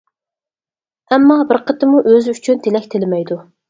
ئەمما 1.13 1.39
بىر 1.53 1.63
قېتىممۇ 1.69 2.05
ئۆزى 2.09 2.37
ئۈچۈن 2.39 2.67
تىلەك 2.69 2.93
تىلىمەيدۇ. 2.97 3.45